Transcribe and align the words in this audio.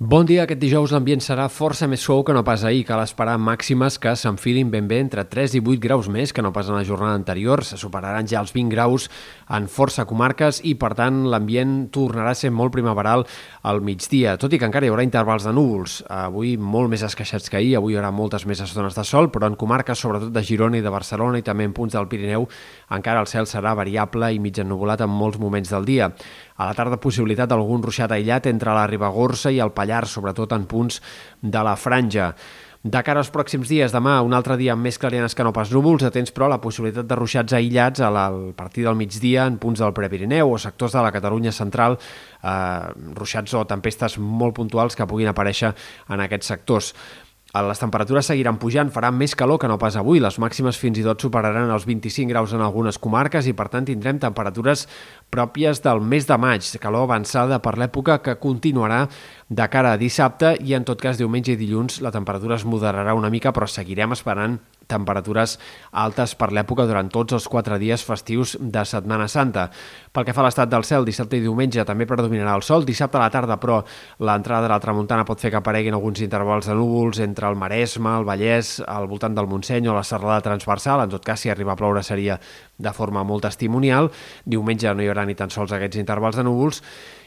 Bon 0.00 0.26
dia. 0.26 0.42
Aquest 0.42 0.58
dijous 0.58 0.90
l'ambient 0.90 1.20
serà 1.22 1.44
força 1.46 1.86
més 1.86 2.02
suau 2.02 2.24
que 2.26 2.34
no 2.34 2.40
pas 2.42 2.64
ahir. 2.66 2.80
Cal 2.88 2.98
esperar 2.98 3.36
màximes 3.38 3.94
que 4.02 4.10
s'enfilin 4.18 4.66
ben 4.72 4.88
bé 4.90 4.96
entre 4.98 5.22
3 5.22 5.52
i 5.54 5.60
8 5.62 5.78
graus 5.78 6.08
més 6.10 6.32
que 6.34 6.42
no 6.42 6.50
pas 6.50 6.66
en 6.66 6.74
la 6.74 6.82
jornada 6.82 7.14
anterior. 7.14 7.62
Se 7.62 7.78
superaran 7.78 8.26
ja 8.26 8.40
els 8.42 8.50
20 8.50 8.74
graus 8.74 9.06
en 9.54 9.68
força 9.70 10.02
comarques 10.04 10.58
i, 10.66 10.72
per 10.74 10.96
tant, 10.98 11.20
l'ambient 11.30 11.92
tornarà 11.94 12.32
a 12.34 12.38
ser 12.40 12.50
molt 12.50 12.74
primaveral 12.74 13.22
al 13.62 13.82
migdia, 13.86 14.34
tot 14.34 14.50
i 14.50 14.58
que 14.58 14.66
encara 14.66 14.88
hi 14.88 14.90
haurà 14.90 15.04
intervals 15.06 15.46
de 15.46 15.52
núvols. 15.54 16.00
Avui 16.10 16.56
molt 16.58 16.90
més 16.90 17.06
esqueixats 17.06 17.46
que 17.46 17.60
ahir, 17.60 17.76
avui 17.78 17.94
hi 17.94 18.00
haurà 18.00 18.10
moltes 18.10 18.48
més 18.50 18.64
estones 18.66 18.98
de 18.98 19.06
sol, 19.06 19.30
però 19.30 19.46
en 19.46 19.54
comarques, 19.54 20.02
sobretot 20.02 20.34
de 20.34 20.42
Girona 20.42 20.80
i 20.80 20.82
de 20.82 20.90
Barcelona 20.90 21.38
i 21.38 21.46
també 21.46 21.68
en 21.70 21.76
punts 21.76 21.94
del 21.94 22.10
Pirineu, 22.10 22.48
encara 22.98 23.22
el 23.22 23.30
cel 23.30 23.46
serà 23.46 23.76
variable 23.78 24.32
i 24.34 24.42
mig 24.42 24.58
ennuvolat 24.58 25.06
en 25.06 25.14
molts 25.22 25.38
moments 25.38 25.70
del 25.70 25.86
dia. 25.86 26.10
A 26.54 26.68
la 26.68 26.74
tarda, 26.78 27.00
possibilitat 27.02 27.50
d'algun 27.50 27.82
ruixat 27.82 28.12
aïllat 28.14 28.44
entre 28.46 28.74
la 28.74 28.84
Ribagorça 28.86 29.50
i 29.50 29.58
el 29.62 29.72
Pallars, 29.74 29.83
sobretot 30.10 30.52
en 30.52 30.66
punts 30.66 31.00
de 31.42 31.64
la 31.64 31.76
franja. 31.76 32.32
De 32.84 33.00
cara 33.00 33.22
als 33.22 33.30
pròxims 33.32 33.70
dies, 33.72 33.94
demà 33.96 34.18
un 34.20 34.34
altre 34.36 34.58
dia 34.60 34.74
amb 34.74 34.84
més 34.84 34.98
clarianes 35.00 35.32
que 35.32 35.44
no 35.46 35.54
pas 35.56 35.70
núvols, 35.72 36.02
atents 36.04 36.34
però 36.36 36.50
la 36.52 36.58
possibilitat 36.60 37.06
de 37.08 37.16
ruixats 37.16 37.56
aïllats 37.56 38.02
a 38.04 38.10
partir 38.58 38.84
del 38.84 38.98
migdia 39.00 39.46
en 39.48 39.56
punts 39.56 39.80
del 39.80 39.94
Prepirineu 39.96 40.52
o 40.52 40.58
sectors 40.60 40.92
de 40.92 41.00
la 41.00 41.12
Catalunya 41.14 41.52
central, 41.52 41.96
eh, 41.96 42.92
ruixats 43.16 43.54
o 43.56 43.64
tempestes 43.64 44.18
molt 44.18 44.54
puntuals 44.60 44.96
que 44.96 45.06
puguin 45.08 45.32
aparèixer 45.32 45.72
en 46.10 46.20
aquests 46.26 46.52
sectors. 46.52 46.92
Les 47.54 47.78
temperatures 47.78 48.26
seguiran 48.26 48.56
pujant, 48.58 48.88
farà 48.90 49.12
més 49.14 49.36
calor 49.38 49.60
que 49.62 49.68
no 49.70 49.76
pas 49.78 49.94
avui. 49.94 50.18
Les 50.18 50.40
màximes 50.42 50.74
fins 50.74 50.98
i 50.98 51.04
tot 51.06 51.22
superaran 51.22 51.70
els 51.70 51.84
25 51.86 52.26
graus 52.32 52.50
en 52.50 52.64
algunes 52.66 52.98
comarques 52.98 53.46
i, 53.46 53.54
per 53.54 53.68
tant, 53.70 53.86
tindrem 53.86 54.18
temperatures 54.18 54.88
pròpies 55.30 55.78
del 55.84 56.02
mes 56.02 56.26
de 56.26 56.34
maig, 56.34 56.66
calor 56.82 57.06
avançada 57.06 57.60
per 57.62 57.76
l'època 57.78 58.18
que 58.26 58.34
continuarà 58.42 59.04
de 59.46 59.68
cara 59.70 59.94
a 59.94 60.00
dissabte 60.00 60.56
i, 60.58 60.74
en 60.74 60.82
tot 60.82 60.98
cas, 60.98 61.20
diumenge 61.20 61.54
i 61.54 61.60
dilluns 61.60 62.00
la 62.02 62.10
temperatura 62.10 62.58
es 62.58 62.66
moderarà 62.66 63.14
una 63.14 63.30
mica, 63.30 63.54
però 63.54 63.70
seguirem 63.70 64.18
esperant 64.18 64.58
temperatures 64.86 65.58
altes 65.92 66.34
per 66.38 66.50
l'època 66.52 66.86
durant 66.88 67.08
tots 67.12 67.36
els 67.36 67.48
quatre 67.48 67.78
dies 67.78 68.04
festius 68.04 68.56
de 68.60 68.84
Setmana 68.84 69.28
Santa. 69.28 69.68
Pel 70.12 70.26
que 70.26 70.34
fa 70.36 70.42
a 70.44 70.46
l'estat 70.48 70.70
del 70.70 70.84
cel, 70.86 71.06
dissabte 71.06 71.38
i 71.38 71.44
diumenge 71.44 71.84
també 71.84 72.06
predominarà 72.06 72.54
el 72.58 72.62
sol. 72.66 72.84
Dissabte 72.86 73.18
a 73.18 73.24
la 73.24 73.30
tarda, 73.34 73.58
però, 73.60 73.80
l'entrada 74.20 74.68
de 74.68 74.72
la 74.74 74.80
tramuntana 74.80 75.24
pot 75.26 75.40
fer 75.40 75.50
que 75.50 75.60
apareguin 75.60 75.96
alguns 75.96 76.22
intervals 76.24 76.68
de 76.70 76.76
núvols 76.78 77.20
entre 77.24 77.48
el 77.48 77.58
Maresme, 77.58 78.18
el 78.18 78.28
Vallès, 78.28 78.76
al 78.86 79.08
voltant 79.10 79.34
del 79.34 79.50
Montseny 79.50 79.88
o 79.88 79.96
la 79.96 80.04
serralada 80.04 80.44
transversal. 80.44 81.04
En 81.04 81.16
tot 81.16 81.24
cas, 81.24 81.40
si 81.40 81.50
arriba 81.50 81.74
a 81.74 81.80
ploure 81.80 82.02
seria 82.02 82.38
de 82.78 82.92
forma 82.92 83.24
molt 83.24 83.46
testimonial. 83.48 84.10
Diumenge 84.44 84.94
no 84.94 85.02
hi 85.02 85.10
haurà 85.10 85.26
ni 85.26 85.36
tan 85.38 85.50
sols 85.50 85.72
aquests 85.72 86.00
intervals 86.00 86.36
de 86.36 86.46
núvols 86.46 86.82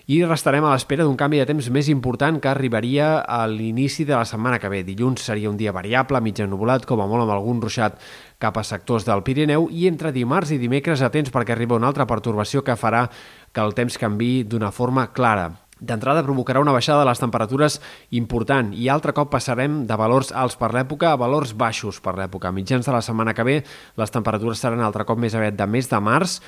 i 0.08 0.22
restarem 0.24 0.64
a 0.64 0.72
l'espera 0.72 1.04
d'un 1.04 1.18
canvi 1.20 1.42
de 1.42 1.46
temps 1.50 1.68
més 1.76 1.90
important 1.92 2.38
que 2.40 2.48
arribaria 2.48 3.20
a 3.28 3.42
l'inici 3.52 4.06
de 4.08 4.16
la 4.16 4.24
setmana 4.24 4.56
que 4.56 4.70
ve. 4.72 4.80
Dilluns 4.88 5.20
seria 5.20 5.50
un 5.52 5.58
dia 5.60 5.74
variable, 5.76 6.22
mig 6.24 6.40
ennubulat, 6.40 6.86
com 6.88 7.02
a 7.04 7.08
molt 7.12 7.26
amb 7.26 7.34
algun 7.36 7.60
ruixat 7.60 8.00
cap 8.40 8.56
a 8.56 8.64
sectors 8.64 9.04
del 9.04 9.26
Pirineu 9.28 9.68
i 9.68 9.84
entre 9.92 10.14
dimarts 10.16 10.54
i 10.56 10.62
dimecres 10.62 11.04
atents 11.04 11.34
perquè 11.36 11.52
arriba 11.52 11.76
una 11.76 11.90
altra 11.92 12.08
pertorbació 12.08 12.64
que 12.64 12.78
farà 12.80 13.10
que 13.52 13.60
el 13.60 13.76
temps 13.76 14.00
canvi 14.00 14.46
d'una 14.48 14.72
forma 14.72 15.10
clara. 15.12 15.50
D'entrada 15.78 16.24
provocarà 16.24 16.64
una 16.64 16.72
baixada 16.72 17.04
de 17.04 17.10
les 17.10 17.20
temperatures 17.20 17.78
important 18.16 18.72
i 18.74 18.88
altre 18.88 19.12
cop 19.14 19.30
passarem 19.36 19.84
de 19.92 20.00
valors 20.00 20.32
alts 20.32 20.56
per 20.56 20.72
l'època 20.72 21.12
a 21.12 21.20
valors 21.20 21.52
baixos 21.52 22.00
per 22.00 22.16
l'època. 22.16 22.48
A 22.48 22.56
mitjans 22.56 22.88
de 22.88 22.96
la 22.96 23.04
setmana 23.04 23.36
que 23.36 23.44
ve 23.44 23.60
les 24.00 24.16
temperatures 24.16 24.64
seran 24.64 24.88
altre 24.88 25.04
cop 25.04 25.20
més 25.20 25.36
aviat 25.36 25.60
de 25.60 25.68
mes 25.68 25.92
de 25.92 26.00
març 26.00 26.40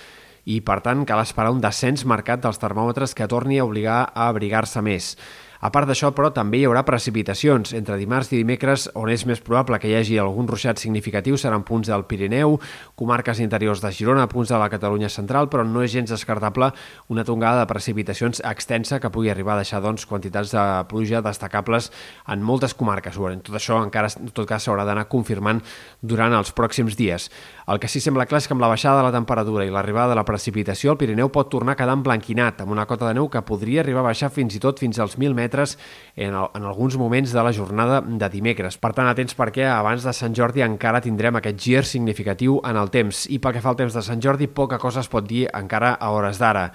i, 0.45 0.61
per 0.61 0.79
tant, 0.85 1.05
cal 1.07 1.21
esperar 1.23 1.51
un 1.51 1.61
descens 1.63 2.05
marcat 2.05 2.43
dels 2.43 2.61
termòmetres 2.61 3.15
que 3.17 3.27
torni 3.27 3.59
a 3.59 3.65
obligar 3.67 4.01
a 4.13 4.29
abrigar-se 4.29 4.83
més. 4.85 5.15
A 5.59 5.73
part 5.75 5.89
d'això, 5.89 6.13
però, 6.15 6.29
també 6.31 6.61
hi 6.61 6.63
haurà 6.69 6.85
precipitacions. 6.87 7.73
Entre 7.75 7.97
dimarts 7.99 8.29
i 8.31 8.37
dimecres, 8.39 8.85
on 8.95 9.09
és 9.11 9.25
més 9.27 9.41
probable 9.43 9.75
que 9.83 9.89
hi 9.89 9.95
hagi 9.97 10.15
algun 10.15 10.47
ruixat 10.47 10.79
significatiu 10.79 11.35
seran 11.35 11.65
punts 11.67 11.89
del 11.91 12.05
Pirineu, 12.07 12.55
comarques 12.95 13.41
interiors 13.43 13.81
de 13.83 13.91
Girona, 13.91 14.29
punts 14.31 14.53
de 14.53 14.59
la 14.61 14.69
Catalunya 14.71 15.09
central, 15.11 15.49
però 15.51 15.65
no 15.67 15.83
és 15.83 15.91
gens 15.91 16.13
descartable 16.13 16.69
una 17.11 17.25
tongada 17.27 17.65
de 17.65 17.67
precipitacions 17.67 18.39
extensa 18.47 19.01
que 19.03 19.11
pugui 19.11 19.33
arribar 19.33 19.57
a 19.57 19.65
deixar 19.65 19.81
doncs, 19.83 20.05
quantitats 20.07 20.53
de 20.55 20.63
pluja 20.87 21.19
destacables 21.25 21.91
en 22.31 22.39
moltes 22.39 22.73
comarques. 22.73 23.19
Tot 23.19 23.59
això 23.59 23.81
encara, 23.83 24.07
en 24.15 24.31
tot 24.31 24.47
cas, 24.47 24.63
s'haurà 24.63 24.87
d'anar 24.87 25.09
confirmant 25.11 25.59
durant 25.99 26.37
els 26.39 26.53
pròxims 26.55 26.95
dies. 26.95 27.27
El 27.67 27.83
que 27.83 27.91
sí 27.91 27.99
sembla 27.99 28.29
clar 28.31 28.39
és 28.39 28.47
que 28.47 28.55
amb 28.55 28.63
la 28.63 28.71
baixada 28.71 29.03
de 29.03 29.09
la 29.09 29.17
temperatura 29.17 29.67
i 29.67 29.75
l'arribada 29.75 30.15
de 30.15 30.21
la 30.21 30.25
precipitació, 30.25 30.95
el 30.95 31.01
Pirineu 31.03 31.27
pot 31.35 31.51
tornar 31.51 31.75
a 31.75 31.81
quedar 31.83 31.99
emblanquinat, 31.99 32.63
amb 32.63 32.71
una 32.71 32.87
cota 32.87 33.11
de 33.11 33.19
neu 33.19 33.27
que 33.27 33.43
podria 33.43 33.83
arribar 33.83 34.07
a 34.07 34.09
baixar 34.13 34.31
fins 34.31 34.55
i 34.55 34.63
tot 34.63 34.79
fins 34.79 35.03
als 35.03 35.19
1.000 35.19 35.35
metres 35.35 35.48
en, 35.53 36.33
el, 36.33 36.47
en 36.55 36.63
alguns 36.63 36.97
moments 36.97 37.33
de 37.33 37.43
la 37.43 37.53
jornada 37.53 37.99
de 38.01 38.29
dimecres. 38.29 38.77
Per 38.77 38.93
tant, 38.93 39.09
atents 39.09 39.35
perquè 39.35 39.67
abans 39.69 40.05
de 40.05 40.13
Sant 40.15 40.37
Jordi 40.37 40.63
encara 40.65 41.01
tindrem 41.01 41.39
aquest 41.39 41.59
gir 41.59 41.83
significatiu 41.85 42.61
en 42.63 42.79
el 42.79 42.93
temps. 42.93 43.25
I 43.29 43.39
pel 43.39 43.57
que 43.57 43.61
fa 43.65 43.73
al 43.73 43.79
temps 43.79 43.97
de 43.97 44.05
Sant 44.05 44.21
Jordi, 44.23 44.47
poca 44.47 44.79
cosa 44.79 45.03
es 45.03 45.11
pot 45.11 45.27
dir 45.27 45.47
encara 45.53 45.95
a 45.99 46.11
hores 46.15 46.39
d'ara. 46.39 46.69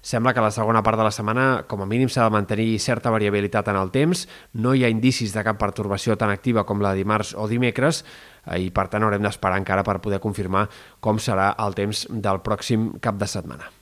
Sembla 0.00 0.32
que 0.32 0.40
la 0.40 0.52
segona 0.54 0.82
part 0.82 0.98
de 0.98 1.04
la 1.04 1.12
setmana, 1.12 1.64
com 1.68 1.82
a 1.82 1.86
mínim, 1.88 2.08
s'ha 2.08 2.28
de 2.28 2.32
mantenir 2.32 2.78
certa 2.80 3.10
variabilitat 3.10 3.68
en 3.68 3.76
el 3.76 3.90
temps. 3.94 4.26
No 4.54 4.74
hi 4.74 4.84
ha 4.84 4.92
indicis 4.92 5.34
de 5.34 5.44
cap 5.44 5.58
pertorbació 5.60 6.16
tan 6.16 6.30
activa 6.30 6.64
com 6.64 6.80
la 6.80 6.94
de 6.94 7.02
dimarts 7.02 7.34
o 7.34 7.48
dimecres 7.50 8.04
eh, 8.46 8.60
i, 8.62 8.70
per 8.70 8.88
tant, 8.92 9.04
haurem 9.04 9.26
d'esperar 9.26 9.58
encara 9.60 9.84
per 9.84 9.98
poder 10.04 10.22
confirmar 10.22 10.68
com 11.00 11.18
serà 11.18 11.50
el 11.58 11.76
temps 11.76 12.06
del 12.08 12.40
pròxim 12.46 12.94
cap 13.02 13.18
de 13.18 13.28
setmana. 13.28 13.77